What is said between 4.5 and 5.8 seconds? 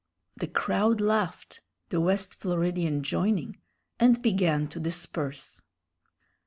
to disperse.